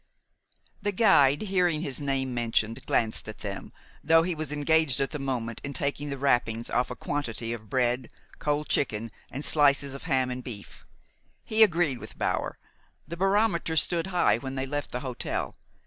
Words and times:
The 0.81 0.91
guide, 0.91 1.43
hearing 1.43 1.81
his 1.81 2.01
name 2.01 2.33
mentioned, 2.33 2.87
glanced 2.87 3.27
at 3.29 3.37
them, 3.45 3.71
though 4.03 4.23
he 4.23 4.33
was 4.33 4.51
engaged 4.51 4.99
at 4.99 5.11
the 5.11 5.19
moment 5.19 5.61
in 5.63 5.73
taking 5.73 6.09
the 6.09 6.17
wrappings 6.17 6.71
off 6.71 6.89
a 6.89 6.95
quantity 6.95 7.53
of 7.53 7.69
bread, 7.69 8.09
cold 8.39 8.67
chicken, 8.67 9.11
and 9.29 9.45
slices 9.45 9.93
of 9.93 10.05
ham 10.05 10.31
and 10.31 10.43
beef. 10.43 10.87
He 11.45 11.61
agreed 11.61 11.99
with 11.99 12.17
Bower. 12.17 12.57
The 13.07 13.15
barometer 13.17 13.75
stood 13.75 14.07
high 14.07 14.39
when 14.39 14.55
they 14.55 14.65
left 14.65 14.89
the 14.91 15.01
hotel. 15.01 15.55